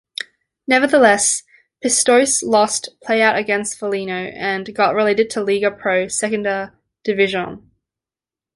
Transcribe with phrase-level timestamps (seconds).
[0.65, 1.43] Nevertheless,
[1.83, 6.73] Pistoiese lost play-out against Foligno and got relegated in Lega Pro Seconda
[7.07, 7.61] Divisione.